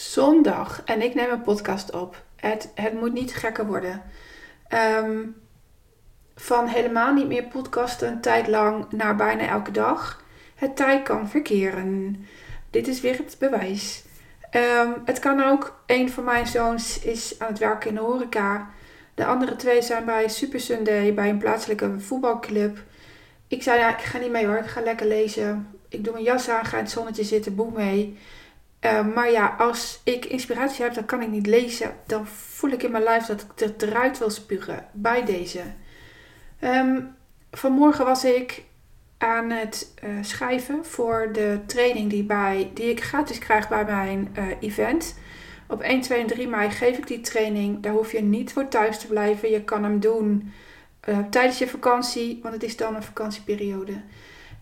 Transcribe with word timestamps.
zondag 0.00 0.82
en 0.84 1.02
ik 1.02 1.14
neem 1.14 1.30
een 1.30 1.42
podcast 1.42 1.92
op. 1.92 2.22
Het, 2.36 2.70
het 2.74 2.92
moet 2.92 3.12
niet 3.12 3.34
gekker 3.34 3.66
worden. 3.66 4.02
Ehm, 4.68 5.18
van 6.34 6.66
helemaal 6.66 7.12
niet 7.12 7.26
meer 7.26 7.44
podcasten 7.44 8.08
een 8.08 8.20
tijd 8.20 8.46
lang 8.48 8.86
naar 8.90 9.16
bijna 9.16 9.48
elke 9.48 9.70
dag. 9.70 10.24
Het 10.54 10.76
tijd 10.76 11.02
kan 11.02 11.28
verkeren. 11.28 12.16
Dit 12.70 12.88
is 12.88 13.00
weer 13.00 13.16
het 13.16 13.36
bewijs. 13.38 14.04
Ehm, 14.50 14.90
het 15.04 15.18
kan 15.18 15.42
ook, 15.42 15.82
een 15.86 16.10
van 16.10 16.24
mijn 16.24 16.46
zoons 16.46 17.00
is 17.00 17.38
aan 17.38 17.48
het 17.48 17.58
werken 17.58 17.88
in 17.88 17.94
de 17.94 18.00
horeca. 18.00 18.70
De 19.14 19.24
andere 19.24 19.56
twee 19.56 19.82
zijn 19.82 20.04
bij 20.04 20.28
Super 20.28 20.60
Sunday, 20.60 21.14
bij 21.14 21.28
een 21.28 21.38
plaatselijke 21.38 22.00
voetbalclub. 22.00 22.78
Ik 23.48 23.62
zei, 23.62 23.78
ja, 23.78 23.96
ik 23.96 24.04
ga 24.04 24.18
niet 24.18 24.30
mee 24.30 24.46
hoor, 24.46 24.56
ik 24.56 24.66
ga 24.66 24.80
lekker 24.80 25.06
lezen. 25.06 25.68
Ik 25.88 26.04
doe 26.04 26.12
mijn 26.12 26.24
jas 26.24 26.48
aan, 26.48 26.64
ga 26.64 26.76
in 26.76 26.82
het 26.82 26.92
zonnetje 26.92 27.24
zitten, 27.24 27.54
boek 27.54 27.76
mee. 27.76 28.18
Ehm, 28.80 29.12
maar 29.12 29.30
ja, 29.30 29.54
als 29.58 30.00
ik 30.04 30.24
inspiratie 30.24 30.84
heb, 30.84 30.94
dan 30.94 31.04
kan 31.04 31.22
ik 31.22 31.28
niet 31.28 31.46
lezen. 31.46 31.94
Dan 32.06 32.26
voel 32.26 32.70
ik 32.70 32.82
in 32.82 32.90
mijn 32.90 33.02
lijf 33.02 33.26
dat 33.26 33.46
ik 33.56 33.82
eruit 33.82 34.18
wil 34.18 34.30
spugen 34.30 34.86
bij 34.92 35.24
deze. 35.24 35.62
Um, 36.60 37.16
vanmorgen 37.50 38.04
was 38.04 38.24
ik 38.24 38.62
aan 39.18 39.50
het 39.50 39.94
uh, 40.04 40.10
schrijven 40.20 40.84
voor 40.84 41.28
de 41.32 41.60
training 41.66 42.10
die, 42.10 42.24
bij, 42.24 42.70
die 42.74 42.90
ik 42.90 43.02
gratis 43.02 43.38
krijg 43.38 43.68
bij 43.68 43.84
mijn 43.84 44.34
uh, 44.38 44.44
event. 44.60 45.18
Op 45.68 45.80
1, 45.80 46.00
2 46.00 46.20
en 46.20 46.26
3 46.26 46.48
mei 46.48 46.70
geef 46.70 46.98
ik 46.98 47.06
die 47.06 47.20
training. 47.20 47.82
Daar 47.82 47.92
hoef 47.92 48.12
je 48.12 48.22
niet 48.22 48.52
voor 48.52 48.68
thuis 48.68 48.98
te 48.98 49.06
blijven. 49.06 49.50
Je 49.50 49.64
kan 49.64 49.82
hem 49.82 50.00
doen 50.00 50.52
tijdens 51.30 51.58
je 51.58 51.68
vakantie, 51.68 52.38
want 52.42 52.54
het 52.54 52.62
is 52.62 52.76
dan 52.76 52.94
een 52.94 53.02
vakantieperiode. 53.02 54.00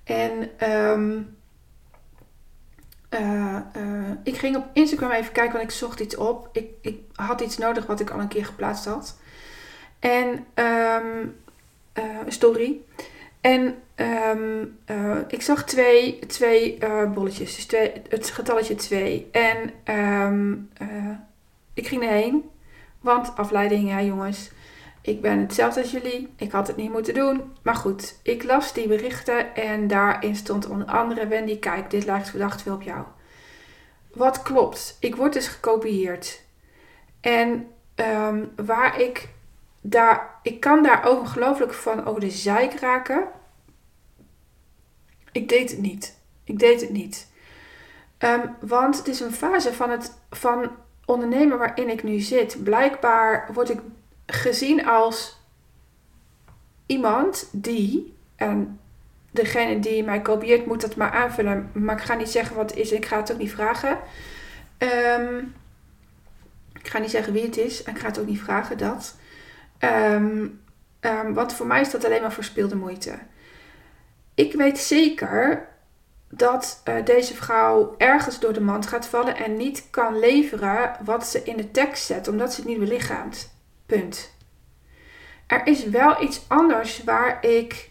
En 0.04 0.50
um, 0.72 1.37
ik 4.22 4.36
ging 4.36 4.56
op 4.56 4.66
Instagram 4.72 5.10
even 5.10 5.32
kijken, 5.32 5.52
want 5.52 5.64
ik 5.64 5.76
zocht 5.76 6.00
iets 6.00 6.16
op. 6.16 6.48
Ik, 6.52 6.70
ik 6.80 7.00
had 7.14 7.40
iets 7.40 7.58
nodig 7.58 7.86
wat 7.86 8.00
ik 8.00 8.10
al 8.10 8.20
een 8.20 8.28
keer 8.28 8.44
geplaatst 8.44 8.84
had. 8.84 9.18
En 9.98 10.46
um, 10.54 11.36
story. 12.28 12.80
En 13.40 13.82
uh, 13.96 15.16
ik 15.28 15.42
zag 15.42 15.64
twee, 15.64 16.18
twee 16.18 16.78
bolletjes, 17.14 17.54
dus 17.54 17.66
twee, 17.66 17.92
het 18.08 18.30
getalletje 18.30 18.74
2. 18.74 19.28
En 19.32 19.72
uh, 20.80 21.16
ik 21.74 21.86
ging 21.86 22.02
erheen, 22.02 22.50
want 23.00 23.36
afleiding, 23.36 23.88
ja 23.88 24.02
jongens. 24.02 24.50
Ik 25.08 25.20
ben 25.20 25.38
hetzelfde 25.38 25.80
als 25.80 25.90
jullie. 25.90 26.32
Ik 26.36 26.52
had 26.52 26.66
het 26.66 26.76
niet 26.76 26.90
moeten 26.90 27.14
doen. 27.14 27.52
Maar 27.62 27.74
goed, 27.74 28.18
ik 28.22 28.44
las 28.44 28.72
die 28.72 28.88
berichten 28.88 29.54
en 29.54 29.86
daarin 29.86 30.36
stond 30.36 30.68
onder 30.68 30.86
andere 30.86 31.26
Wendy, 31.26 31.58
kijk, 31.58 31.90
dit 31.90 32.04
lijkt 32.04 32.30
verdacht 32.30 32.62
veel 32.62 32.74
op 32.74 32.82
jou. 32.82 33.04
Wat 34.12 34.42
klopt? 34.42 34.96
Ik 35.00 35.16
word 35.16 35.32
dus 35.32 35.46
gekopieerd. 35.46 36.42
En 37.20 37.66
um, 37.94 38.50
waar 38.56 39.00
ik 39.00 39.28
daar, 39.80 40.38
ik 40.42 40.60
kan 40.60 40.82
daar 40.82 41.10
ongelooflijk 41.10 41.72
van 41.72 42.06
over 42.06 42.20
de 42.20 42.30
zijk 42.30 42.72
raken. 42.80 43.28
Ik 45.32 45.48
deed 45.48 45.70
het 45.70 45.80
niet. 45.80 46.18
Ik 46.44 46.58
deed 46.58 46.80
het 46.80 46.90
niet. 46.90 47.28
Um, 48.18 48.56
want 48.60 48.96
het 48.96 49.08
is 49.08 49.20
een 49.20 49.32
fase 49.32 49.72
van 49.72 49.90
het 49.90 50.12
van 50.30 50.70
ondernemen 51.04 51.58
waarin 51.58 51.88
ik 51.88 52.02
nu 52.02 52.18
zit. 52.18 52.64
Blijkbaar 52.64 53.50
word 53.52 53.70
ik 53.70 53.80
gezien 54.30 54.86
als 54.86 55.40
iemand 56.86 57.48
die, 57.52 58.14
en 58.36 58.80
degene 59.30 59.78
die 59.78 60.04
mij 60.04 60.22
kopieert 60.22 60.66
moet 60.66 60.80
dat 60.80 60.96
maar 60.96 61.10
aanvullen, 61.10 61.70
maar 61.72 61.96
ik 61.96 62.04
ga 62.04 62.14
niet 62.14 62.30
zeggen 62.30 62.56
wat 62.56 62.70
het 62.70 62.78
is 62.78 62.92
ik 62.92 63.06
ga 63.06 63.16
het 63.16 63.32
ook 63.32 63.38
niet 63.38 63.52
vragen. 63.52 63.98
Um, 64.78 65.54
ik 66.72 66.88
ga 66.88 66.98
niet 66.98 67.10
zeggen 67.10 67.32
wie 67.32 67.44
het 67.44 67.56
is 67.56 67.82
en 67.82 67.94
ik 67.94 68.00
ga 68.00 68.06
het 68.06 68.18
ook 68.18 68.26
niet 68.26 68.40
vragen 68.40 68.78
dat. 68.78 69.16
Um, 69.80 70.60
want 71.34 71.52
voor 71.52 71.66
mij 71.66 71.80
is 71.80 71.90
dat 71.90 72.04
alleen 72.04 72.20
maar 72.20 72.32
verspilde 72.32 72.76
moeite. 72.76 73.18
Ik 74.34 74.52
weet 74.52 74.78
zeker 74.78 75.68
dat 76.30 76.82
uh, 76.88 77.04
deze 77.04 77.34
vrouw 77.34 77.94
ergens 77.98 78.40
door 78.40 78.52
de 78.52 78.60
mand 78.60 78.86
gaat 78.86 79.06
vallen 79.06 79.36
en 79.36 79.56
niet 79.56 79.86
kan 79.90 80.18
leveren 80.18 80.96
wat 81.04 81.26
ze 81.26 81.42
in 81.42 81.56
de 81.56 81.70
tekst 81.70 82.04
zet, 82.04 82.28
omdat 82.28 82.52
ze 82.52 82.60
het 82.60 82.68
niet 82.68 82.78
belichaamt. 82.78 83.56
Punt. 83.88 84.36
Er 85.46 85.66
is 85.66 85.84
wel 85.84 86.22
iets 86.22 86.44
anders 86.48 87.04
waar 87.04 87.44
ik 87.44 87.90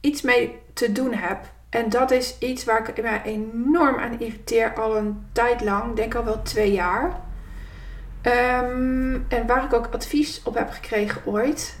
iets 0.00 0.22
mee 0.22 0.58
te 0.72 0.92
doen 0.92 1.14
heb. 1.14 1.52
En 1.70 1.88
dat 1.88 2.10
is 2.10 2.38
iets 2.38 2.64
waar 2.64 2.88
ik 2.88 3.02
me 3.02 3.20
enorm 3.24 3.98
aan 3.98 4.20
irriteer 4.20 4.74
al 4.74 4.96
een 4.96 5.26
tijd 5.32 5.60
lang, 5.60 5.96
denk 5.96 6.14
al 6.14 6.24
wel 6.24 6.42
twee 6.42 6.72
jaar. 6.72 7.20
Um, 8.22 9.26
en 9.28 9.46
waar 9.46 9.64
ik 9.64 9.72
ook 9.72 9.86
advies 9.86 10.42
op 10.42 10.54
heb 10.54 10.70
gekregen 10.70 11.22
ooit. 11.24 11.80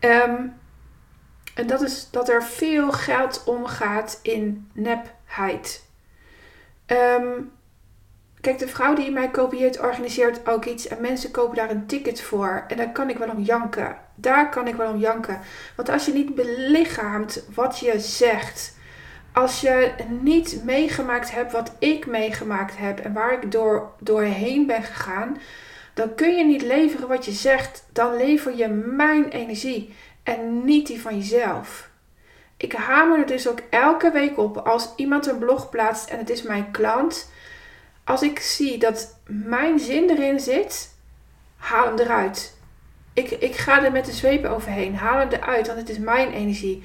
Um, 0.00 0.54
en 1.54 1.66
dat 1.66 1.82
is 1.82 2.10
dat 2.10 2.28
er 2.28 2.42
veel 2.42 2.92
geld 2.92 3.44
omgaat 3.44 4.18
in 4.22 4.70
nepheid. 4.72 5.84
Um, 6.86 7.52
kijk, 8.42 8.58
de 8.58 8.68
vrouw 8.68 8.94
die 8.94 9.10
mij 9.10 9.30
kopieert 9.30 9.80
organiseert 9.80 10.48
ook 10.48 10.64
iets 10.64 10.88
en 10.88 11.00
mensen 11.00 11.30
kopen 11.30 11.56
daar 11.56 11.70
een 11.70 11.86
ticket 11.86 12.20
voor. 12.20 12.64
En 12.68 12.76
daar 12.76 12.92
kan 12.92 13.10
ik 13.10 13.18
wel 13.18 13.30
om 13.30 13.42
janken. 13.42 13.96
Daar 14.14 14.50
kan 14.50 14.68
ik 14.68 14.74
wel 14.74 14.92
om 14.92 14.98
janken. 14.98 15.40
Want 15.76 15.88
als 15.88 16.06
je 16.06 16.12
niet 16.12 16.34
belichaamt 16.34 17.44
wat 17.54 17.78
je 17.78 18.00
zegt, 18.00 18.76
als 19.32 19.60
je 19.60 19.92
niet 20.08 20.60
meegemaakt 20.64 21.30
hebt 21.30 21.52
wat 21.52 21.72
ik 21.78 22.06
meegemaakt 22.06 22.78
heb 22.78 22.98
en 22.98 23.12
waar 23.12 23.32
ik 23.32 23.52
door, 23.52 23.90
doorheen 23.98 24.66
ben 24.66 24.82
gegaan, 24.82 25.38
dan 25.94 26.14
kun 26.14 26.36
je 26.36 26.44
niet 26.44 26.62
leveren 26.62 27.08
wat 27.08 27.24
je 27.24 27.32
zegt. 27.32 27.84
Dan 27.92 28.16
lever 28.16 28.56
je 28.56 28.68
mijn 28.68 29.28
energie 29.28 29.94
en 30.22 30.64
niet 30.64 30.86
die 30.86 31.00
van 31.00 31.16
jezelf. 31.18 31.90
Ik 32.56 32.72
hamer 32.72 33.18
er 33.18 33.26
dus 33.26 33.48
ook 33.48 33.60
elke 33.70 34.10
week 34.10 34.38
op 34.38 34.56
als 34.56 34.92
iemand 34.96 35.26
een 35.26 35.38
blog 35.38 35.70
plaatst 35.70 36.10
en 36.10 36.18
het 36.18 36.30
is 36.30 36.42
mijn 36.42 36.70
klant. 36.70 37.30
Als 38.04 38.22
ik 38.22 38.38
zie 38.38 38.78
dat 38.78 39.18
mijn 39.26 39.78
zin 39.78 40.10
erin 40.10 40.40
zit, 40.40 40.94
haal 41.56 41.86
hem 41.86 41.98
eruit. 41.98 42.56
Ik, 43.12 43.30
ik 43.30 43.56
ga 43.56 43.84
er 43.84 43.92
met 43.92 44.04
de 44.04 44.12
zweep 44.12 44.44
overheen. 44.44 44.96
Haal 44.96 45.18
hem 45.18 45.28
eruit, 45.28 45.66
want 45.66 45.78
het 45.78 45.88
is 45.88 45.98
mijn 45.98 46.32
energie. 46.32 46.82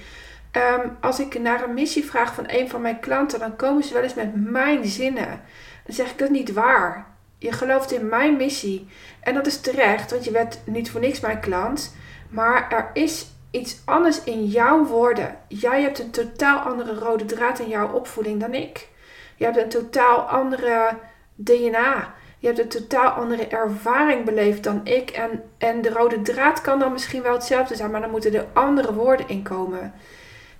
Um, 0.51 0.97
als 1.01 1.19
ik 1.19 1.39
naar 1.39 1.63
een 1.63 1.73
missie 1.73 2.05
vraag 2.05 2.33
van 2.33 2.43
een 2.47 2.69
van 2.69 2.81
mijn 2.81 2.99
klanten, 2.99 3.39
dan 3.39 3.55
komen 3.55 3.83
ze 3.83 3.93
wel 3.93 4.03
eens 4.03 4.13
met 4.13 4.51
mijn 4.51 4.85
zinnen. 4.85 5.41
Dan 5.85 5.95
zeg 5.95 6.11
ik 6.11 6.17
dat 6.17 6.29
niet 6.29 6.53
waar. 6.53 7.05
Je 7.37 7.51
gelooft 7.51 7.91
in 7.91 8.07
mijn 8.09 8.37
missie. 8.37 8.87
En 9.19 9.33
dat 9.33 9.47
is 9.47 9.61
terecht, 9.61 10.11
want 10.11 10.23
je 10.23 10.31
bent 10.31 10.61
niet 10.65 10.91
voor 10.91 11.01
niks 11.01 11.19
mijn 11.19 11.39
klant. 11.39 11.95
Maar 12.29 12.71
er 12.71 12.89
is 12.93 13.27
iets 13.51 13.81
anders 13.85 14.23
in 14.23 14.45
jouw 14.45 14.85
woorden. 14.85 15.37
Jij 15.47 15.81
hebt 15.81 15.99
een 15.99 16.11
totaal 16.11 16.59
andere 16.59 16.93
rode 16.93 17.25
draad 17.25 17.59
in 17.59 17.69
jouw 17.69 17.91
opvoeding 17.91 18.39
dan 18.39 18.53
ik. 18.53 18.87
Je 19.37 19.45
hebt 19.45 19.57
een 19.57 19.69
totaal 19.69 20.19
andere 20.19 20.97
DNA. 21.35 22.13
Je 22.39 22.47
hebt 22.47 22.59
een 22.59 22.67
totaal 22.67 23.09
andere 23.09 23.47
ervaring 23.47 24.25
beleefd 24.25 24.63
dan 24.63 24.81
ik. 24.83 25.09
En, 25.09 25.43
en 25.57 25.81
de 25.81 25.89
rode 25.89 26.21
draad 26.21 26.61
kan 26.61 26.79
dan 26.79 26.91
misschien 26.91 27.21
wel 27.21 27.33
hetzelfde 27.33 27.75
zijn, 27.75 27.91
maar 27.91 28.01
dan 28.01 28.09
moeten 28.09 28.33
er 28.33 28.47
andere 28.53 28.93
woorden 28.93 29.27
in 29.27 29.43
komen. 29.43 29.93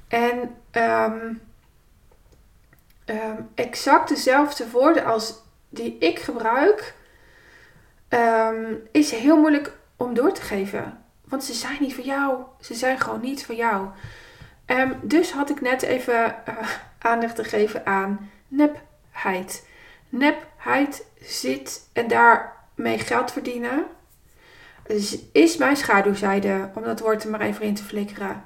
En 0.07 0.55
um, 0.71 1.41
um, 3.05 3.49
exact 3.55 4.09
dezelfde 4.09 4.69
woorden 4.69 5.05
als 5.05 5.41
die 5.69 5.97
ik 5.97 6.19
gebruik, 6.19 6.93
um, 8.09 8.87
is 8.91 9.11
heel 9.11 9.37
moeilijk 9.37 9.77
om 9.95 10.13
door 10.13 10.33
te 10.33 10.41
geven. 10.41 11.03
Want 11.25 11.43
ze 11.43 11.53
zijn 11.53 11.77
niet 11.79 11.95
voor 11.95 12.03
jou. 12.03 12.43
Ze 12.59 12.73
zijn 12.73 12.99
gewoon 12.99 13.21
niet 13.21 13.45
voor 13.45 13.55
jou. 13.55 13.87
Dus 15.01 15.31
had 15.31 15.49
ik 15.49 15.61
net 15.61 15.81
even 15.81 16.35
uh, 16.49 16.69
aandacht 16.99 17.35
te 17.35 17.43
geven 17.43 17.85
aan 17.85 18.29
nepheid. 18.47 19.67
Nepheid 20.09 21.05
zit 21.21 21.89
en 21.93 22.07
daarmee 22.07 22.99
geld 22.99 23.31
verdienen. 23.31 23.85
Is 25.31 25.57
mijn 25.57 25.77
schaduwzijde, 25.77 26.69
om 26.75 26.83
dat 26.83 26.99
woord 26.99 27.23
er 27.23 27.29
maar 27.29 27.41
even 27.41 27.65
in 27.65 27.75
te 27.75 27.83
flikkeren. 27.83 28.43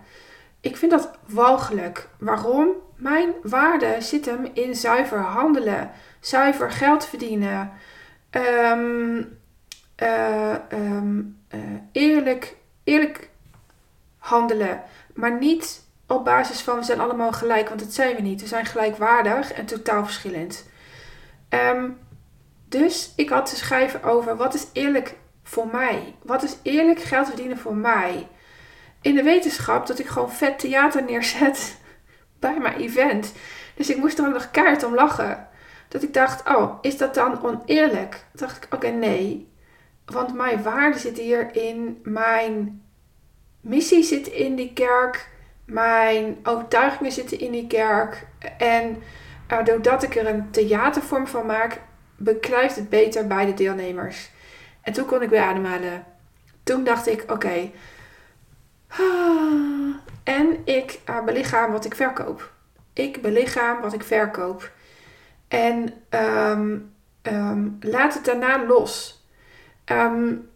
Ik 0.62 0.78
vind 0.78 0.92
dat 0.92 1.12
walgelijk. 1.28 2.10
Waarom? 2.20 2.70
Mijn 2.96 3.34
waarde 3.44 3.96
zit 4.00 4.26
hem 4.26 4.50
in 4.54 4.76
zuiver 4.76 5.20
handelen, 5.20 5.92
zuiver 6.20 6.72
geld 6.72 7.06
verdienen, 7.06 7.72
um, 8.32 9.40
uh, 9.98 10.56
um, 10.72 11.38
uh, 11.54 11.60
eerlijk 11.92 12.56
eerlijk 12.84 13.30
handelen. 14.18 14.84
Maar 15.14 15.38
niet 15.40 15.86
op 16.12 16.26
basis 16.26 16.62
van 16.62 16.78
we 16.78 16.84
zijn 16.84 17.00
allemaal 17.00 17.32
gelijk, 17.32 17.68
want 17.68 17.80
dat 17.80 17.94
zijn 17.94 18.16
we 18.16 18.22
niet. 18.22 18.42
We 18.42 18.48
zijn 18.48 18.66
gelijkwaardig 18.66 19.54
en 19.54 19.66
totaal 19.66 20.04
verschillend. 20.04 20.70
Um, 21.50 21.98
dus 22.70 23.14
ik 23.16 23.30
had 23.30 23.46
te 23.50 23.56
schrijven 23.56 24.04
over 24.04 24.36
wat 24.36 24.54
is 24.54 24.68
eerlijk 24.74 25.16
voor 25.44 25.68
mij? 25.68 26.16
Wat 26.24 26.44
is 26.44 26.56
eerlijk 26.62 27.02
geld 27.02 27.28
verdienen 27.28 27.58
voor 27.58 27.76
mij? 27.76 28.28
In 29.02 29.16
de 29.16 29.24
wetenschap 29.24 29.88
dat 29.88 30.00
ik 30.00 30.08
gewoon 30.08 30.32
vet 30.32 30.60
theater 30.60 31.04
neerzet 31.04 31.78
bij 32.40 32.60
mijn 32.60 32.76
event. 32.76 33.34
Dus 33.76 33.90
ik 33.90 33.98
moest 33.98 34.20
er 34.20 34.28
ook 34.28 34.34
nog 34.34 34.52
kaart 34.52 34.84
om 34.84 34.96
lachen. 34.96 35.48
Dat 35.88 36.04
ik 36.04 36.14
dacht, 36.14 36.50
oh, 36.50 36.78
is 36.82 36.98
dat 36.98 37.14
dan 37.14 37.44
oneerlijk? 37.44 38.12
Toen 38.12 38.48
dacht 38.48 38.64
ik, 38.64 38.74
oké, 38.74 38.88
nee. 38.88 39.50
Want 40.06 40.34
mijn 40.34 40.64
waarde 40.64 41.00
zit 41.00 41.18
hierin, 41.18 42.00
mijn 42.04 42.84
missie 43.62 44.04
zit 44.04 44.28
in 44.28 44.56
die 44.56 44.74
kerk, 44.74 45.31
mijn 45.72 46.38
overtuigingen 46.44 47.12
zitten 47.12 47.40
in 47.40 47.52
die 47.52 47.68
kerk. 47.68 48.28
En 48.58 49.04
uh, 49.52 49.64
doordat 49.64 50.04
ik 50.04 50.16
er 50.16 50.28
een 50.28 50.52
theatervorm 50.52 51.28
van 51.28 51.46
maak, 51.46 51.82
beklijft 52.16 52.76
het 52.76 52.90
beter 52.90 53.28
bij 53.28 53.46
de 53.46 53.54
deelnemers. 53.54 54.30
En 54.82 54.94
toen 54.94 55.06
kon 55.06 55.22
ik 55.22 55.30
weer 55.30 55.42
ademhalen. 55.42 56.04
Toen 56.64 56.84
dacht 56.84 57.08
ik, 57.08 57.32
oké. 57.32 57.72
Ah, 58.88 59.96
en 60.24 60.62
ik 60.66 61.00
uh, 61.10 61.24
belichaam 61.24 61.72
wat 61.72 61.86
ik 61.86 61.96
verkoop. 61.96 62.52
Ik 62.94 63.22
belichaam 63.22 63.82
wat 63.82 63.94
ik 63.94 64.04
verkoop. 64.04 64.72
En 65.48 65.94
um, 66.10 66.94
um, 67.22 67.78
laat 67.80 68.14
het 68.14 68.26
daarna 68.26 68.66
los. 68.66 69.24
Um, 69.86 70.50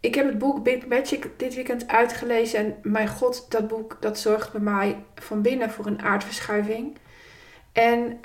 ik 0.00 0.14
heb 0.14 0.26
het 0.26 0.38
boek 0.38 0.62
Big 0.62 0.86
Magic 0.86 1.30
dit 1.36 1.54
weekend 1.54 1.88
uitgelezen. 1.88 2.58
En 2.58 2.76
mijn 2.82 3.08
god, 3.08 3.50
dat 3.50 3.68
boek 3.68 3.96
dat 4.00 4.18
zorgt 4.18 4.52
bij 4.52 4.60
mij 4.60 5.04
van 5.14 5.42
binnen 5.42 5.70
voor 5.70 5.86
een 5.86 6.02
aardverschuiving. 6.02 6.96
En 7.72 8.18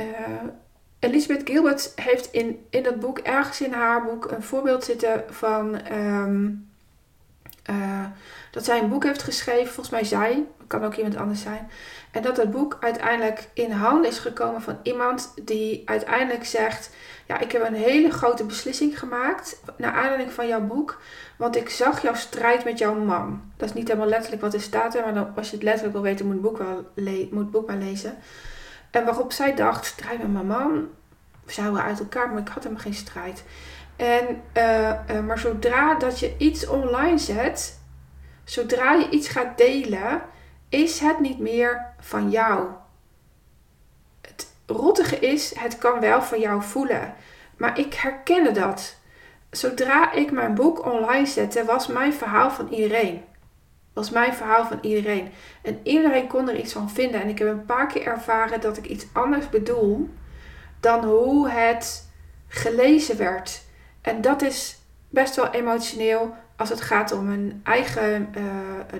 uh, 0.00 0.42
Elizabeth 0.98 1.50
Gilbert 1.50 1.92
heeft 1.96 2.32
in, 2.32 2.66
in 2.70 2.82
dat 2.82 3.00
boek, 3.00 3.18
ergens 3.18 3.60
in 3.60 3.72
haar 3.72 4.04
boek, 4.04 4.30
een 4.30 4.42
voorbeeld 4.42 4.84
zitten 4.84 5.24
van 5.28 5.92
um, 5.92 6.68
uh, 7.70 8.04
dat 8.50 8.64
zij 8.64 8.78
een 8.78 8.88
boek 8.88 9.04
heeft 9.04 9.22
geschreven. 9.22 9.72
Volgens 9.72 9.90
mij 9.90 10.04
zij, 10.04 10.44
kan 10.66 10.84
ook 10.84 10.94
iemand 10.94 11.16
anders 11.16 11.40
zijn. 11.42 11.70
En 12.10 12.22
dat 12.22 12.36
het 12.36 12.50
boek 12.50 12.76
uiteindelijk 12.80 13.48
in 13.52 13.70
handen 13.70 14.10
is 14.10 14.18
gekomen 14.18 14.62
van 14.62 14.78
iemand 14.82 15.32
die 15.42 15.82
uiteindelijk 15.84 16.44
zegt: 16.44 16.90
Ja, 17.26 17.40
ik 17.40 17.52
heb 17.52 17.66
een 17.66 17.74
hele 17.74 18.10
grote 18.10 18.44
beslissing 18.44 18.98
gemaakt 18.98 19.60
naar 19.76 19.92
aanleiding 19.92 20.32
van 20.32 20.46
jouw 20.46 20.60
boek. 20.60 21.00
Want 21.36 21.56
ik 21.56 21.68
zag 21.68 22.02
jouw 22.02 22.14
strijd 22.14 22.64
met 22.64 22.78
jouw 22.78 22.94
man. 22.94 23.42
Dat 23.56 23.68
is 23.68 23.74
niet 23.74 23.88
helemaal 23.88 24.08
letterlijk 24.08 24.42
wat 24.42 24.54
er 24.54 24.60
staat, 24.60 24.94
maar 24.94 25.14
dan, 25.14 25.32
als 25.36 25.50
je 25.50 25.54
het 25.54 25.64
letterlijk 25.64 25.94
wil 25.94 26.02
weten, 26.02 26.26
moet 26.26 26.34
het 26.34 26.42
boek, 26.42 26.58
wel 26.58 26.88
moet 27.30 27.42
het 27.42 27.50
boek 27.50 27.66
maar 27.66 27.76
lezen. 27.76 28.16
En 28.90 29.04
waarop 29.04 29.32
zij 29.32 29.54
dacht, 29.54 29.84
strijd 29.84 30.18
met 30.18 30.32
mijn 30.32 30.46
man. 30.46 30.88
We 31.44 31.52
zouden 31.52 31.82
uit 31.82 31.98
elkaar, 31.98 32.28
maar 32.28 32.40
ik 32.40 32.48
had 32.48 32.62
helemaal 32.62 32.82
geen 32.82 32.94
strijd. 32.94 33.44
En, 33.96 34.42
uh, 34.56 34.90
uh, 35.10 35.20
maar 35.26 35.38
zodra 35.38 35.94
dat 35.94 36.18
je 36.18 36.34
iets 36.38 36.66
online 36.66 37.18
zet, 37.18 37.80
zodra 38.44 38.92
je 38.92 39.10
iets 39.10 39.28
gaat 39.28 39.58
delen, 39.58 40.22
is 40.68 41.00
het 41.00 41.20
niet 41.20 41.38
meer 41.38 41.86
van 42.00 42.30
jou. 42.30 42.68
Het 44.20 44.52
rottige 44.66 45.18
is, 45.18 45.58
het 45.58 45.78
kan 45.78 46.00
wel 46.00 46.22
van 46.22 46.40
jou 46.40 46.62
voelen. 46.62 47.14
Maar 47.56 47.78
ik 47.78 47.94
herkende 47.94 48.50
dat. 48.50 48.96
Zodra 49.50 50.12
ik 50.12 50.30
mijn 50.30 50.54
boek 50.54 50.84
online 50.84 51.26
zette, 51.26 51.64
was 51.64 51.86
mijn 51.86 52.12
verhaal 52.12 52.50
van 52.50 52.68
iedereen 52.68 53.24
was 53.94 54.10
mijn 54.10 54.34
verhaal 54.34 54.66
van 54.66 54.78
iedereen. 54.82 55.32
En 55.62 55.80
iedereen 55.82 56.26
kon 56.26 56.48
er 56.48 56.56
iets 56.56 56.72
van 56.72 56.90
vinden. 56.90 57.22
En 57.22 57.28
ik 57.28 57.38
heb 57.38 57.48
een 57.48 57.64
paar 57.64 57.86
keer 57.86 58.06
ervaren 58.06 58.60
dat 58.60 58.76
ik 58.76 58.86
iets 58.86 59.06
anders 59.12 59.48
bedoel 59.48 60.10
dan 60.80 61.04
hoe 61.04 61.48
het 61.48 62.08
gelezen 62.48 63.16
werd. 63.16 63.63
En 64.04 64.20
dat 64.20 64.42
is 64.42 64.78
best 65.08 65.36
wel 65.36 65.50
emotioneel 65.50 66.36
als 66.56 66.68
het 66.68 66.80
gaat 66.80 67.12
om 67.12 67.28
een 67.28 67.60
eigen 67.64 68.34
uh, 68.36 68.44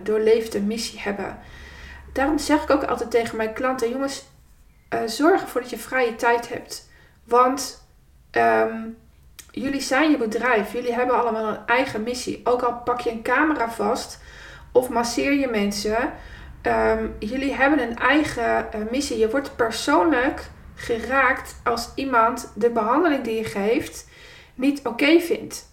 doorleefde 0.02 0.60
missie 0.60 1.00
hebben. 1.00 1.38
Daarom 2.12 2.38
zeg 2.38 2.62
ik 2.62 2.70
ook 2.70 2.84
altijd 2.84 3.10
tegen 3.10 3.36
mijn 3.36 3.52
klanten: 3.52 3.90
jongens, 3.90 4.24
uh, 4.94 5.00
zorg 5.06 5.42
ervoor 5.42 5.60
dat 5.60 5.70
je 5.70 5.78
vrije 5.78 6.16
tijd 6.16 6.48
hebt. 6.48 6.88
Want 7.24 7.86
um, 8.32 8.96
jullie 9.50 9.80
zijn 9.80 10.10
je 10.10 10.16
bedrijf, 10.16 10.72
jullie 10.72 10.94
hebben 10.94 11.20
allemaal 11.20 11.48
een 11.48 11.66
eigen 11.66 12.02
missie. 12.02 12.40
Ook 12.44 12.62
al 12.62 12.74
pak 12.74 13.00
je 13.00 13.10
een 13.10 13.22
camera 13.22 13.70
vast 13.70 14.22
of 14.72 14.88
masseer 14.88 15.32
je 15.32 15.48
mensen. 15.48 16.12
Um, 16.62 17.14
jullie 17.18 17.54
hebben 17.54 17.82
een 17.82 17.96
eigen 17.96 18.66
uh, 18.74 18.90
missie. 18.90 19.18
Je 19.18 19.30
wordt 19.30 19.56
persoonlijk 19.56 20.50
geraakt 20.74 21.60
als 21.64 21.90
iemand 21.94 22.52
de 22.54 22.70
behandeling 22.70 23.24
die 23.24 23.36
je 23.36 23.44
geeft 23.44 24.12
niet 24.54 24.86
oké 24.86 25.20
vindt. 25.20 25.72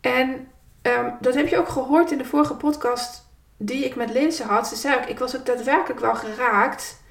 En 0.00 0.48
um, 0.82 1.16
dat 1.20 1.34
heb 1.34 1.48
je 1.48 1.58
ook 1.58 1.68
gehoord 1.68 2.10
in 2.10 2.18
de 2.18 2.24
vorige 2.24 2.54
podcast 2.54 3.26
die 3.56 3.84
ik 3.84 3.96
met 3.96 4.10
Linse 4.10 4.44
had. 4.44 4.68
Ze 4.68 4.76
zei 4.76 4.96
ook, 4.96 5.04
ik 5.04 5.18
was 5.18 5.36
ook 5.36 5.46
daadwerkelijk 5.46 6.00
wel 6.00 6.14
geraakt 6.14 7.02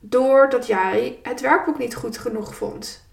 doordat 0.00 0.66
jij 0.66 1.18
het 1.22 1.40
werkboek 1.40 1.78
niet 1.78 1.94
goed 1.94 2.18
genoeg 2.18 2.54
vond. 2.54 3.08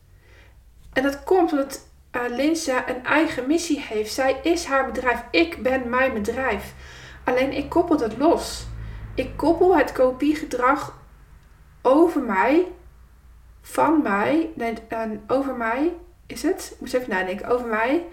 En 0.94 1.03
dat 1.03 1.24
komt 1.24 1.51
omdat 1.51 1.88
uh, 2.12 2.21
Linse 2.27 2.83
een 2.88 3.06
eigen 3.06 3.47
missie 3.47 3.80
heeft. 3.81 4.13
Zij 4.13 4.39
is 4.44 4.65
haar 4.65 4.85
bedrijf. 4.85 5.23
Ik 5.31 5.63
ben 5.63 5.89
mijn 5.89 6.13
bedrijf. 6.13 6.73
Alleen 7.23 7.51
ik 7.51 7.69
koppel 7.69 7.97
dat 7.97 8.18
los. 8.18 8.68
Ik 9.15 9.38
koppel 9.38 9.77
het 9.77 9.91
kopiegedrag 9.91 11.00
over 11.81 12.21
mij, 12.21 12.71
van 13.62 14.01
mij, 14.01 14.51
nee, 14.56 14.73
over 15.27 15.56
mij 15.56 15.94
is 16.27 16.44
het, 16.44 16.75
ik 16.79 16.94
even 16.94 17.09
nadenken, 17.09 17.47
over 17.47 17.68
mij, 17.68 18.06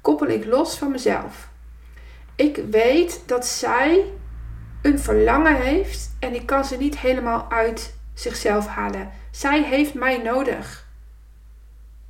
koppel 0.00 0.26
ik 0.26 0.44
los 0.44 0.78
van 0.78 0.90
mezelf. 0.90 1.48
Ik 2.36 2.56
weet 2.70 3.22
dat 3.26 3.46
zij 3.46 4.04
een 4.82 4.98
verlangen 4.98 5.56
heeft 5.56 6.16
en 6.18 6.34
ik 6.34 6.46
kan 6.46 6.64
ze 6.64 6.76
niet 6.76 6.98
helemaal 6.98 7.50
uit 7.50 7.94
zichzelf 8.14 8.66
halen. 8.66 9.10
Zij 9.30 9.62
heeft 9.62 9.94
mij 9.94 10.18
nodig. 10.18 10.86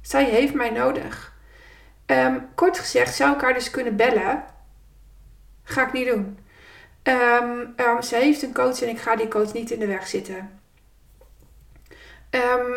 Zij 0.01 0.25
heeft 0.25 0.55
mij 0.55 0.71
nodig. 0.71 1.33
Um, 2.07 2.49
kort 2.55 2.79
gezegd, 2.79 3.15
zou 3.15 3.35
ik 3.35 3.41
haar 3.41 3.55
dus 3.55 3.71
kunnen 3.71 3.97
bellen? 3.97 4.45
Ga 5.63 5.87
ik 5.87 5.93
niet 5.93 6.07
doen. 6.07 6.39
Um, 7.03 8.03
ze 8.03 8.17
heeft 8.17 8.43
een 8.43 8.55
coach 8.55 8.83
en 8.83 8.89
ik 8.89 9.01
ga 9.01 9.17
die 9.17 9.29
coach 9.29 9.53
niet 9.53 9.71
in 9.71 9.79
de 9.79 9.87
weg 9.87 10.07
zitten. 10.07 10.61
Uh, 12.31 12.77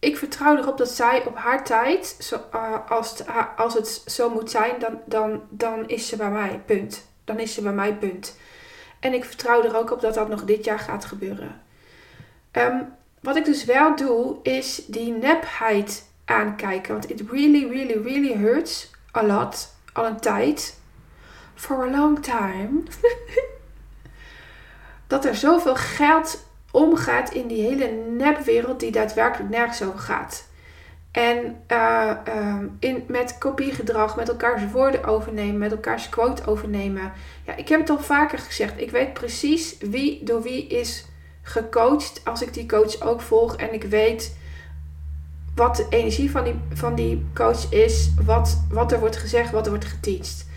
ik 0.00 0.16
vertrouw 0.16 0.56
erop 0.56 0.78
dat 0.78 0.88
zij 0.90 1.24
op 1.24 1.36
haar 1.36 1.64
tijd, 1.64 2.16
zo, 2.18 2.40
uh, 2.54 2.90
als, 2.90 3.10
het, 3.10 3.26
als 3.56 3.74
het 3.74 4.02
zo 4.06 4.30
moet 4.30 4.50
zijn, 4.50 4.78
dan, 4.78 5.00
dan, 5.04 5.42
dan 5.48 5.88
is 5.88 6.08
ze 6.08 6.16
bij 6.16 6.30
mij, 6.30 6.62
punt. 6.66 7.08
Dan 7.24 7.38
is 7.38 7.54
ze 7.54 7.62
bij 7.62 7.72
mij, 7.72 7.94
punt. 7.94 8.36
En 9.00 9.12
ik 9.12 9.24
vertrouw 9.24 9.62
er 9.62 9.76
ook 9.76 9.90
op 9.90 10.00
dat 10.00 10.14
dat 10.14 10.28
nog 10.28 10.44
dit 10.44 10.64
jaar 10.64 10.78
gaat 10.78 11.04
gebeuren. 11.04 11.60
wat 13.20 13.36
ik 13.36 13.44
dus 13.44 13.64
wel 13.64 13.96
doe, 13.96 14.36
is 14.42 14.84
die 14.86 15.12
nepheid 15.12 16.08
aankijken. 16.24 16.92
Want 16.92 17.10
it 17.10 17.22
really, 17.30 17.68
really, 17.68 18.02
really 18.02 18.36
hurts 18.36 18.90
a 19.16 19.26
lot. 19.26 19.74
Al 19.92 20.06
een 20.06 20.20
tijd 20.20 20.78
for 21.54 21.86
a 21.86 21.90
long 21.90 22.22
time. 22.22 22.82
dat 25.06 25.24
er 25.24 25.34
zoveel 25.34 25.76
geld 25.76 26.44
omgaat 26.70 27.32
in 27.32 27.46
die 27.46 27.62
hele 27.62 27.90
nepwereld 28.16 28.80
die 28.80 28.90
daadwerkelijk 28.90 29.50
nergens 29.50 29.82
over 29.82 29.98
gaat. 29.98 30.48
En 31.10 31.56
uh, 31.68 32.10
uh, 32.28 32.56
in, 32.78 33.04
met 33.08 33.38
kopiegedrag, 33.38 34.16
met 34.16 34.28
elkaars 34.28 34.70
woorden 34.72 35.04
overnemen, 35.04 35.58
met 35.58 35.72
elkaars 35.72 36.08
quote 36.08 36.46
overnemen. 36.46 37.12
Ja, 37.46 37.56
ik 37.56 37.68
heb 37.68 37.80
het 37.80 37.90
al 37.90 37.98
vaker 37.98 38.38
gezegd. 38.38 38.80
Ik 38.80 38.90
weet 38.90 39.12
precies 39.12 39.78
wie 39.78 40.24
door 40.24 40.42
wie 40.42 40.66
is 40.66 41.04
gecoacht 41.42 42.20
als 42.24 42.42
ik 42.42 42.54
die 42.54 42.66
coach 42.66 43.00
ook 43.00 43.20
volg. 43.20 43.56
En 43.56 43.74
ik 43.74 43.82
weet 43.82 44.36
wat 45.54 45.76
de 45.76 45.86
energie 45.90 46.30
van 46.30 46.44
die, 46.44 46.54
van 46.72 46.94
die 46.94 47.26
coach 47.34 47.72
is, 47.72 48.10
wat, 48.24 48.64
wat 48.70 48.92
er 48.92 48.98
wordt 48.98 49.16
gezegd, 49.16 49.50
wat 49.50 49.64
er 49.64 49.70
wordt 49.70 49.84
geteacht. 49.84 50.48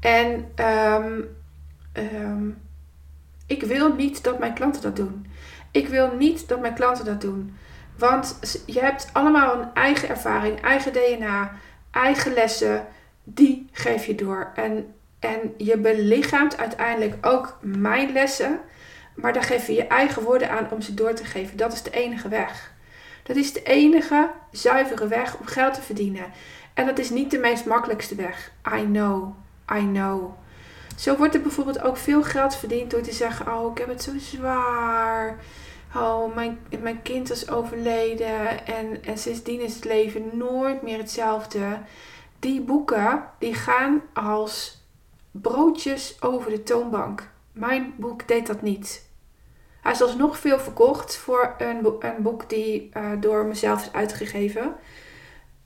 En 0.00 0.44
um, 0.56 1.28
um, 1.92 2.58
ik 3.46 3.62
wil 3.62 3.94
niet 3.94 4.24
dat 4.24 4.38
mijn 4.38 4.54
klanten 4.54 4.82
dat 4.82 4.96
doen. 4.96 5.26
Ik 5.72 5.88
wil 5.88 6.14
niet 6.18 6.48
dat 6.48 6.60
mijn 6.60 6.74
klanten 6.74 7.04
dat 7.04 7.20
doen. 7.20 7.56
Want 7.98 8.38
je 8.66 8.80
hebt 8.80 9.10
allemaal 9.12 9.60
een 9.60 9.74
eigen 9.74 10.08
ervaring, 10.08 10.60
eigen 10.60 10.92
DNA, 10.92 11.52
eigen 11.90 12.32
lessen. 12.32 12.86
Die 13.24 13.68
geef 13.72 14.06
je 14.06 14.14
door. 14.14 14.52
En, 14.54 14.94
en 15.18 15.54
je 15.56 15.78
belichaamt 15.78 16.58
uiteindelijk 16.58 17.26
ook 17.26 17.58
mijn 17.60 18.12
lessen. 18.12 18.60
Maar 19.14 19.32
daar 19.32 19.42
geef 19.42 19.66
je 19.66 19.72
je 19.72 19.86
eigen 19.86 20.22
woorden 20.22 20.50
aan 20.50 20.70
om 20.70 20.80
ze 20.80 20.94
door 20.94 21.14
te 21.14 21.24
geven. 21.24 21.56
Dat 21.56 21.72
is 21.72 21.82
de 21.82 21.90
enige 21.90 22.28
weg. 22.28 22.72
Dat 23.22 23.36
is 23.36 23.52
de 23.52 23.62
enige 23.62 24.30
zuivere 24.50 25.08
weg 25.08 25.38
om 25.38 25.46
geld 25.46 25.74
te 25.74 25.82
verdienen. 25.82 26.24
En 26.74 26.86
dat 26.86 26.98
is 26.98 27.10
niet 27.10 27.30
de 27.30 27.38
meest 27.38 27.66
makkelijkste 27.66 28.14
weg. 28.14 28.52
I 28.78 28.84
know. 28.84 29.34
I 29.74 29.80
know. 29.80 30.32
Zo 30.96 31.16
wordt 31.16 31.34
er 31.34 31.40
bijvoorbeeld 31.40 31.82
ook 31.82 31.96
veel 31.96 32.22
geld 32.22 32.56
verdiend 32.56 32.90
door 32.90 33.00
te 33.00 33.12
zeggen: 33.12 33.54
Oh, 33.54 33.70
ik 33.70 33.78
heb 33.78 33.88
het 33.88 34.02
zo 34.02 34.10
zwaar. 34.18 35.38
Oh, 35.94 36.34
mijn, 36.34 36.58
mijn 36.80 37.02
kind 37.02 37.30
is 37.30 37.50
overleden 37.50 38.66
en, 38.66 39.04
en 39.04 39.18
sindsdien 39.18 39.60
is 39.60 39.74
het 39.74 39.84
leven 39.84 40.30
nooit 40.32 40.82
meer 40.82 40.98
hetzelfde. 40.98 41.78
Die 42.38 42.60
boeken 42.60 43.24
die 43.38 43.54
gaan 43.54 44.02
als 44.12 44.84
broodjes 45.30 46.22
over 46.22 46.50
de 46.50 46.62
toonbank. 46.62 47.30
Mijn 47.52 47.94
boek 47.96 48.28
deed 48.28 48.46
dat 48.46 48.62
niet. 48.62 49.10
Hij 49.80 49.92
is 49.92 50.02
alsnog 50.02 50.38
veel 50.38 50.58
verkocht 50.58 51.16
voor 51.16 51.54
een, 51.58 51.86
een 51.98 52.22
boek 52.22 52.48
die 52.48 52.90
uh, 52.96 53.10
door 53.20 53.44
mezelf 53.44 53.82
is 53.82 53.92
uitgegeven. 53.92 54.74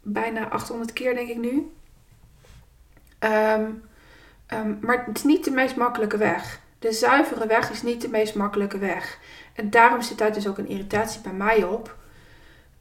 Bijna 0.03 0.49
800 0.49 0.93
keer 0.93 1.15
denk 1.15 1.29
ik 1.29 1.39
nu. 1.39 1.71
Um, 3.19 3.83
um, 4.53 4.79
maar 4.81 5.05
het 5.07 5.17
is 5.17 5.25
niet 5.25 5.45
de 5.45 5.51
meest 5.51 5.77
makkelijke 5.77 6.17
weg. 6.17 6.61
De 6.87 6.93
zuivere 6.93 7.47
weg 7.47 7.71
is 7.71 7.83
niet 7.83 8.01
de 8.01 8.09
meest 8.09 8.35
makkelijke 8.35 8.79
weg. 8.79 9.19
En 9.55 9.71
daarom 9.71 10.03
zit 10.03 10.19
daar 10.19 10.33
dus 10.33 10.49
ook 10.49 10.59
een 10.59 10.69
irritatie 10.69 11.21
bij 11.21 11.33
mij 11.33 11.65
op. 11.65 11.97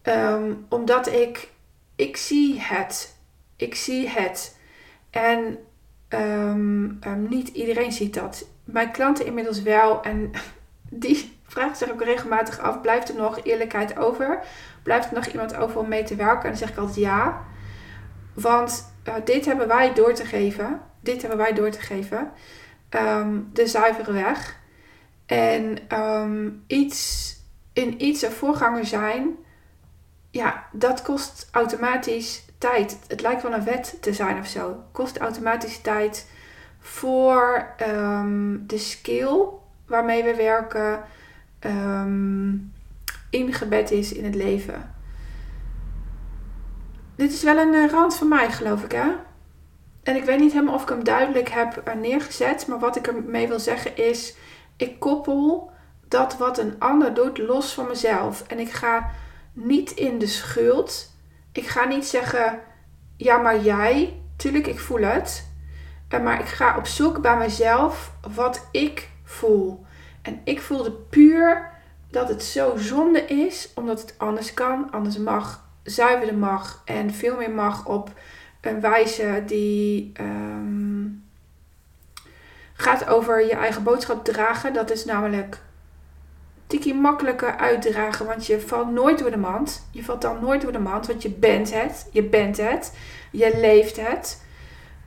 Um, 0.03 0.65
omdat 0.69 1.07
ik, 1.07 1.49
ik 1.95 2.17
zie 2.17 2.59
het. 2.61 3.17
Ik 3.55 3.75
zie 3.75 4.09
het. 4.09 4.57
En 5.09 5.57
niet 7.29 7.47
iedereen 7.47 7.91
ziet 7.91 8.13
dat. 8.13 8.47
Mijn 8.63 8.91
klanten 8.91 9.25
inmiddels 9.25 9.61
wel. 9.61 10.03
En 10.03 10.31
die 11.05 11.37
vraagt 11.43 11.77
zich 11.77 11.91
ook 11.91 12.03
regelmatig 12.03 12.59
af: 12.59 12.81
blijft 12.81 13.09
er 13.09 13.15
nog 13.15 13.39
eerlijkheid 13.43 13.97
over? 13.97 14.39
Blijft 14.83 15.07
er 15.07 15.13
nog 15.13 15.25
iemand 15.25 15.55
over 15.55 15.79
om 15.79 15.87
mee 15.87 16.03
te 16.03 16.15
werken? 16.15 16.43
En 16.43 16.49
dan 16.49 16.57
zeg 16.57 16.69
ik 16.69 16.77
altijd 16.77 16.97
ja. 16.97 17.45
Want 18.33 18.93
uh, 19.07 19.13
dit 19.23 19.45
hebben 19.45 19.67
wij 19.67 19.93
door 19.93 20.13
te 20.13 20.25
geven. 20.25 20.81
Dit 20.99 21.21
hebben 21.21 21.39
wij 21.39 21.53
door 21.53 21.69
te 21.69 21.81
geven. 21.81 22.31
Um, 22.89 23.49
de 23.53 23.67
zuivere 23.67 24.11
weg. 24.11 24.59
En 25.25 25.77
um, 25.99 26.63
iets, 26.67 27.31
in 27.73 28.03
iets 28.03 28.21
een 28.21 28.31
voorganger 28.31 28.85
zijn, 28.85 29.35
ja, 30.31 30.65
dat 30.71 31.01
kost 31.01 31.49
automatisch 31.51 32.45
tijd. 32.57 32.99
Het 33.07 33.21
lijkt 33.21 33.41
wel 33.41 33.53
een 33.53 33.63
wet 33.63 33.97
te 34.01 34.13
zijn 34.13 34.39
of 34.39 34.47
zo. 34.47 34.83
Kost 34.91 35.17
automatisch 35.17 35.81
tijd 35.81 36.31
voor 36.79 37.73
um, 37.89 38.63
de 38.67 38.77
skill 38.77 39.39
waarmee 39.87 40.23
we 40.23 40.35
werken 40.35 41.03
um, 41.59 42.73
ingebed 43.29 43.91
is 43.91 44.13
in 44.13 44.23
het 44.23 44.35
leven. 44.35 44.93
Dit 47.15 47.31
is 47.31 47.43
wel 47.43 47.57
een 47.57 47.73
eh, 47.73 47.91
rand 47.91 48.15
van 48.15 48.27
mij, 48.27 48.51
geloof 48.51 48.83
ik, 48.83 48.91
hè? 48.91 49.11
En 50.05 50.15
ik 50.15 50.23
weet 50.23 50.39
niet 50.39 50.53
helemaal 50.53 50.73
of 50.73 50.81
ik 50.81 50.89
hem 50.89 51.03
duidelijk 51.03 51.49
heb 51.49 51.77
eh, 51.77 51.95
neergezet, 51.95 52.67
maar 52.67 52.79
wat 52.79 52.95
ik 52.95 53.07
ermee 53.07 53.47
wil 53.47 53.59
zeggen 53.59 53.97
is: 53.97 54.35
ik 54.77 54.99
koppel 54.99 55.71
dat 56.07 56.37
wat 56.37 56.57
een 56.57 56.75
ander 56.79 57.13
doet 57.13 57.37
los 57.37 57.73
van 57.73 57.87
mezelf. 57.87 58.43
En 58.47 58.59
ik 58.59 58.71
ga 58.71 59.11
niet 59.53 59.91
in 59.91 60.19
de 60.19 60.27
schuld. 60.27 61.11
Ik 61.51 61.67
ga 61.67 61.85
niet 61.85 62.05
zeggen: 62.05 62.59
ja, 63.17 63.37
maar 63.37 63.59
jij. 63.59 64.19
Tuurlijk, 64.35 64.67
ik 64.67 64.79
voel 64.79 65.01
het. 65.01 65.47
Eh, 66.07 66.21
maar 66.21 66.39
ik 66.39 66.47
ga 66.47 66.77
op 66.77 66.85
zoek 66.85 67.21
bij 67.21 67.37
mezelf 67.37 68.11
wat 68.35 68.67
ik 68.71 69.09
voel. 69.23 69.85
En 70.21 70.41
ik 70.43 70.61
voelde 70.61 70.91
puur 70.91 71.71
dat 72.09 72.27
het 72.29 72.43
zo 72.43 72.77
zonde 72.77 73.25
is, 73.25 73.69
omdat 73.75 74.01
het 74.01 74.15
anders 74.17 74.53
kan, 74.53 74.91
anders 74.91 75.17
mag, 75.17 75.63
zuiverder 75.83 76.37
mag 76.37 76.81
en 76.85 77.13
veel 77.13 77.35
meer 77.35 77.51
mag 77.51 77.85
op 77.85 78.11
een 78.65 78.81
wijze 78.81 79.43
die 79.45 80.11
ehm, 80.13 81.07
gaat 82.73 83.07
over 83.07 83.45
je 83.45 83.55
eigen 83.55 83.83
boodschap 83.83 84.23
dragen. 84.23 84.73
Dat 84.73 84.91
is 84.91 85.05
namelijk 85.05 85.57
tikkie 86.67 86.93
makkelijker 86.93 87.57
uitdragen, 87.57 88.25
want 88.25 88.45
je 88.45 88.61
valt 88.61 88.91
nooit 88.91 89.19
door 89.19 89.31
de 89.31 89.37
mand. 89.37 89.87
Je 89.91 90.03
valt 90.03 90.21
dan 90.21 90.39
nooit 90.41 90.61
door 90.61 90.71
de 90.71 90.79
mand, 90.79 91.07
want 91.07 91.21
je 91.21 91.29
bent 91.29 91.73
het. 91.73 92.07
Je 92.11 92.23
bent 92.23 92.57
het. 92.57 92.97
Je 93.31 93.57
leeft 93.57 94.07
het. 94.07 94.43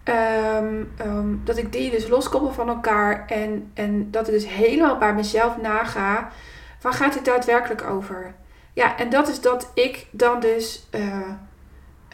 Ehm, 0.04 0.84
ehm, 0.96 1.34
dat 1.44 1.56
ik 1.56 1.72
die 1.72 1.90
dus 1.90 2.08
loskoppel 2.08 2.52
van 2.52 2.68
elkaar 2.68 3.26
en, 3.26 3.70
en 3.74 4.10
dat 4.10 4.26
ik 4.26 4.32
dus 4.32 4.46
helemaal 4.46 4.98
bij 4.98 5.14
mezelf 5.14 5.56
naga. 5.56 6.30
Waar 6.80 6.92
gaat 6.92 7.14
het 7.14 7.24
daadwerkelijk 7.24 7.84
over? 7.84 8.34
Ja, 8.72 8.96
en 8.96 9.10
dat 9.10 9.28
is 9.28 9.40
dat 9.40 9.70
ik 9.74 10.06
dan 10.10 10.40
dus 10.40 10.88
uh, 10.94 11.30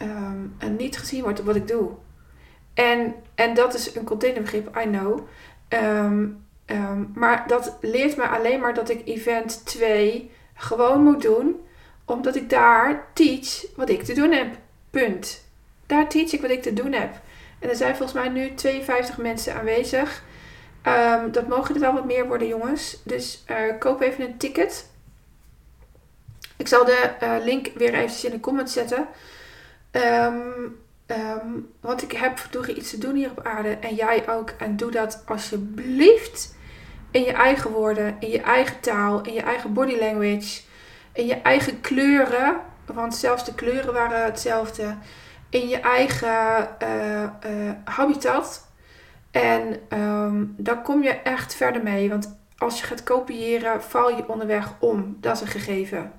um, 0.01 0.75
niet 0.77 0.97
gezien 0.97 1.23
word 1.23 1.39
op 1.39 1.45
wat 1.45 1.55
ik 1.55 1.67
doe. 1.67 1.91
En, 2.73 3.15
en 3.35 3.53
dat 3.53 3.73
is 3.73 3.95
een 3.95 4.03
containerbegrip, 4.03 4.77
I 4.77 4.83
know. 4.83 5.19
maar 7.13 7.47
dat 7.47 7.77
leert 7.81 8.17
me 8.17 8.27
alleen 8.27 8.59
maar 8.59 8.73
dat 8.73 8.89
ik 8.89 9.07
event 9.07 9.65
2 9.65 10.31
gewoon 10.53 11.03
moet 11.03 11.21
doen. 11.21 11.65
Omdat 12.05 12.35
ik 12.35 12.49
daar 12.49 13.07
teach 13.13 13.65
wat 13.75 13.89
ik 13.89 14.03
te 14.03 14.13
doen 14.13 14.31
heb. 14.31 14.55
Punt. 14.89 15.45
Daar 15.85 16.09
teach 16.09 16.31
ik 16.31 16.41
wat 16.41 16.49
ik 16.49 16.61
te 16.61 16.73
doen 16.73 16.91
heb. 16.91 17.21
En 17.59 17.69
er 17.69 17.75
zijn 17.75 17.95
volgens 17.95 18.19
mij 18.19 18.29
nu 18.29 18.53
52 18.53 19.17
mensen 19.17 19.55
aanwezig. 19.55 20.23
Dat 21.31 21.47
mogen 21.47 21.75
er 21.75 21.81
wel 21.81 21.93
wat 21.93 22.05
meer 22.05 22.27
worden, 22.27 22.47
jongens. 22.47 23.01
Dus 23.03 23.43
uh, 23.49 23.57
koop 23.79 24.01
even 24.01 24.25
een 24.25 24.37
ticket. 24.37 24.89
Ik 26.57 26.67
zal 26.67 26.85
de 26.85 27.11
uh, 27.23 27.35
link 27.43 27.71
weer 27.75 27.93
even 27.93 28.25
in 28.25 28.31
de 28.31 28.39
comments 28.39 28.73
zetten. 28.73 29.07
Um, 29.95 30.77
um, 31.07 31.69
want 31.79 32.03
ik 32.03 32.11
heb 32.11 32.39
verdorie 32.39 32.75
iets 32.75 32.89
te 32.89 32.97
doen 32.97 33.15
hier 33.15 33.31
op 33.31 33.45
aarde. 33.45 33.69
En 33.69 33.95
jij 33.95 34.29
ook. 34.29 34.49
En 34.49 34.77
doe 34.77 34.91
dat 34.91 35.23
alsjeblieft 35.25 36.55
in 37.11 37.23
je 37.23 37.31
eigen 37.31 37.71
woorden, 37.71 38.15
in 38.19 38.29
je 38.29 38.41
eigen 38.41 38.79
taal, 38.79 39.21
in 39.21 39.33
je 39.33 39.41
eigen 39.41 39.73
body 39.73 39.95
language, 39.99 40.61
in 41.13 41.25
je 41.25 41.35
eigen 41.35 41.81
kleuren. 41.81 42.61
Want 42.85 43.15
zelfs 43.15 43.45
de 43.45 43.53
kleuren 43.55 43.93
waren 43.93 44.23
hetzelfde 44.23 44.95
in 45.49 45.67
je 45.67 45.79
eigen 45.79 46.69
uh, 46.83 47.21
uh, 47.21 47.71
habitat. 47.83 48.67
En 49.31 49.79
um, 49.99 50.53
dan 50.57 50.81
kom 50.81 51.03
je 51.03 51.09
echt 51.09 51.55
verder 51.55 51.83
mee. 51.83 52.09
Want 52.09 52.37
als 52.57 52.79
je 52.79 52.85
gaat 52.85 53.03
kopiëren, 53.03 53.83
val 53.83 54.09
je 54.09 54.29
onderweg 54.29 54.73
om. 54.79 55.17
Dat 55.19 55.35
is 55.35 55.41
een 55.41 55.47
gegeven. 55.47 56.11